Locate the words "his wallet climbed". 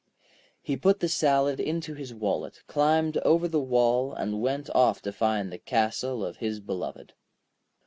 1.93-3.17